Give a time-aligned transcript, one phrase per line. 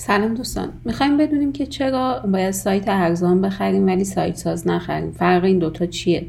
[0.00, 0.72] سلام دوستان.
[0.84, 5.12] می‌خوایم بدونیم که چرا باید سایت ارزان بخریم ولی سایت ساز نخریم.
[5.12, 6.26] فرق این دوتا چیه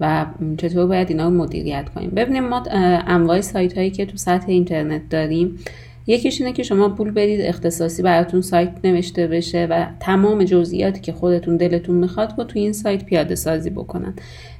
[0.00, 0.26] و
[0.58, 2.10] چطور باید اینا رو مدیریت کنیم.
[2.10, 2.62] ببینیم ما
[3.06, 5.58] انواع سایت هایی که تو سطح اینترنت داریم
[6.06, 11.12] یکیش اینه که شما پول بدید اختصاصی براتون سایت نوشته بشه و تمام جزئیاتی که
[11.12, 14.14] خودتون دلتون می‌خواد رو تو این سایت پیاده سازی بکنن.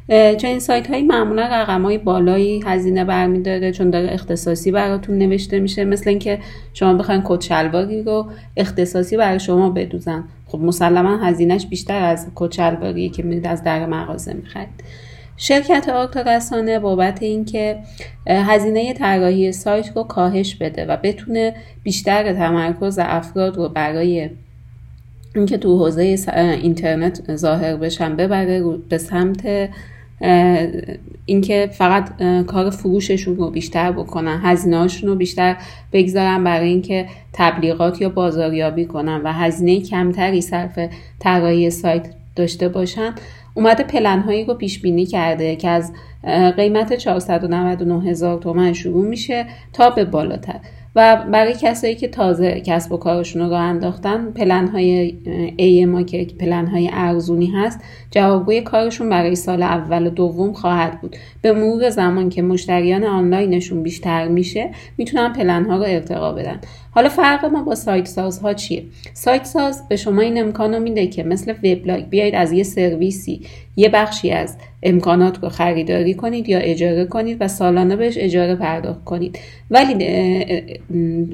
[0.09, 5.85] این سایت هایی معمولا رقم های بالایی هزینه برمیداره چون داره اختصاصی براتون نوشته میشه.
[5.85, 6.39] مثل اینکه
[6.75, 8.27] شما بخواین کت شلواری رو
[8.57, 10.25] اختصاصی برای شما بدوزن.
[10.47, 14.85] خب مسلما هزینهش بیشتر از کت شلواری که میرید از در مغازه می‌خرید.
[15.37, 17.79] شرکت آرتا رسانه بابت اینکه
[18.27, 24.31] هزینه طراحی سایت رو کاهش بده و بتونه بیشتر تمرکز افراد رو برای
[25.35, 26.17] اینکه تو حوزه
[26.63, 29.71] اینترنت ظاهر بشن ببره به سمت
[31.27, 35.57] اینکه فقط کار فروششون رو بیشتر بکنن هزینه هاشون رو بیشتر
[35.93, 40.79] بگذارن برای اینکه تبلیغات یا بازاریابی کنن و هزینه کمتری صرف
[41.19, 42.07] طراحی سایت
[42.37, 43.15] داشته باشن.
[43.57, 45.93] اومده پلن هایی رو پیش بینی کرده که از
[46.57, 50.61] قیمت 499 هزار تومن شروع میشه تا به بالاتر.
[50.97, 55.19] و برای کسایی که تازه کسب و کارشون رو انداختن پلن های
[55.57, 61.01] ای ما که پلن های ارزونی هست جوابگوی کارشون برای سال اول و دوم خواهد
[61.01, 61.17] بود.
[61.43, 66.61] به مرور زمان که مشتریان آنلاینشون بیشتر میشه می‌تونن پلن ها رو ارتقا بدن.
[66.91, 71.07] حالا فرق ما با سایت ساز ها چیه؟ سایت ساز به شما این امکان میده
[71.07, 73.41] که مثل وبلاگ بیاید از یه سرویسی
[73.77, 79.05] یه بخشی از امکانات رو خریداری کنید یا اجاره کنید و سالانه بهش اجاره پرداخت
[79.05, 79.39] کنید.
[79.71, 79.95] ولی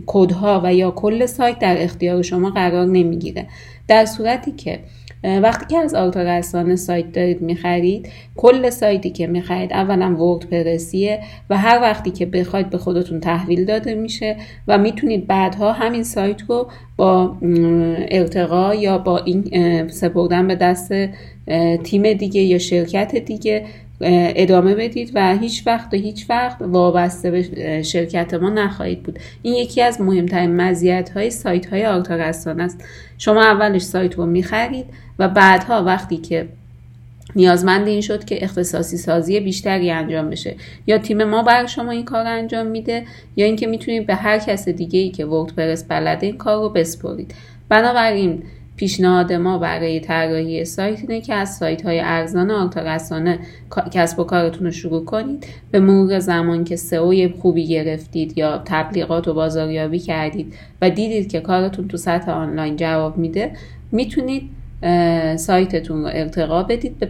[0.06, 3.46] کدها و یا کل سایت در اختیار شما قرار نمی‌گیره.
[3.88, 4.78] در صورتی که
[5.24, 11.20] وقتی که از آلتا سایت دارید می‌خرید کل سایتی که می‌خرید اولا وردپرسیه
[11.50, 14.36] و هر وقتی که بخواید به خودتون تحویل داده میشه
[14.68, 17.36] و می‌تونید بعدها همین سایت رو با
[18.10, 20.92] ارتقا یا با این سپردن به دست
[21.84, 23.64] تیم دیگه یا شرکت دیگه
[24.04, 29.18] ادامه بدید و هیچ وقت و هیچ وقت وابسته به شرکت ما نخواهید بود.
[29.42, 32.84] این یکی از مهمترین مزیت های سایت های است.
[33.18, 34.86] شما اولش سایت رو می‌خرید
[35.18, 36.48] و بعدها وقتی که
[37.36, 40.56] نیازمند این شد که اختصاصی سازی بیشتری انجام بشه.
[40.86, 43.04] یا تیم ما بر شما این کار انجام میده
[43.36, 47.34] یا اینکه می‌تونید به هر کس دیگه ای که وردپرس بلده این کار رو بسپرید.
[47.68, 48.42] بنابراین
[48.76, 52.98] پیشنهاد ما برای طراحی سایت اینه که از سایت های ارزان آلتا
[53.92, 55.46] کسب و کارتون رو شروع کنید.
[55.70, 61.40] به مرور زمان که سئو خوبی گرفتید یا تبلیغات و بازاریابی کردید و دیدید که
[61.40, 63.52] کارتون تو سطح آنلاین جواب میده
[63.92, 64.50] می‌تونید
[65.36, 67.06] سایتتون رو ارتقا بدید به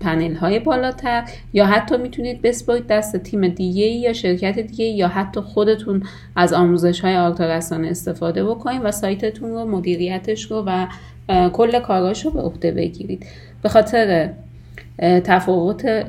[0.00, 5.40] پنل های بالاتر یا حتی می‌تونید بسپارید دست تیم دیگه یا شرکت دیگه یا حتی
[5.40, 6.02] خودتون
[6.36, 10.86] از آموزش های آلتارسانه استفاده بکنید و سایتتون رو مدیریتش رو و
[11.48, 13.26] کل کاراش رو به عهده بگیرید.
[13.62, 14.30] به خاطر
[14.98, 16.06] تفاوت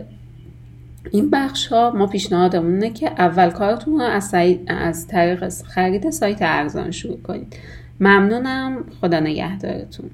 [1.11, 4.35] این بخش ها ما پیشنهادمونه که اول کارتون رو از,
[4.67, 7.55] از طریق خرید سایت ارزان شروع کنید.
[7.99, 8.83] ممنونم.
[9.01, 10.09] خدا نگهدارتون.